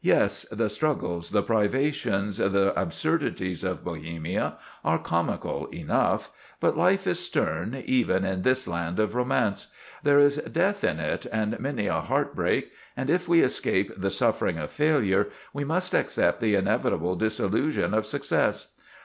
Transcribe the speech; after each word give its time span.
_Yes, 0.03 0.47
the 0.51 0.67
struggles, 0.67 1.29
the 1.29 1.43
privations, 1.43 2.37
the 2.37 2.73
absurdities 2.75 3.63
of 3.63 3.83
Bohemia 3.83 4.57
are 4.83 4.97
comical 4.97 5.67
enough; 5.67 6.31
but 6.59 6.75
life 6.75 7.05
is 7.05 7.19
stern, 7.23 7.83
even 7.85 8.25
in 8.25 8.41
this 8.41 8.67
Land 8.67 8.99
of 8.99 9.13
Romance; 9.13 9.67
there 10.01 10.17
is 10.17 10.37
death 10.37 10.83
in 10.83 10.99
it, 10.99 11.27
and 11.31 11.59
many 11.59 11.85
a 11.85 12.01
heartbreak; 12.01 12.71
and 12.97 13.11
if 13.11 13.29
we 13.29 13.41
escape 13.41 13.91
the 13.95 14.09
suffering 14.09 14.57
of 14.57 14.71
failure, 14.71 15.27
we 15.53 15.63
must 15.63 15.93
accept 15.93 16.39
the 16.39 16.55
inevitable 16.55 17.15
disillusion 17.15 17.93
of 17.93 18.07
success. 18.07 18.69